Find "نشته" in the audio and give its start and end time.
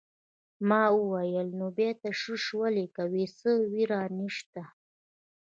4.19-4.61